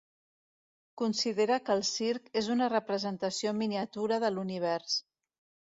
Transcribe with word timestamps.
Considera 1.01 1.59
que 1.67 1.75
el 1.79 1.85
circ 1.91 2.33
és 2.43 2.49
una 2.55 2.73
representació 2.75 3.53
en 3.55 3.61
miniatura 3.63 4.21
de 4.27 4.35
l'univers. 4.37 5.03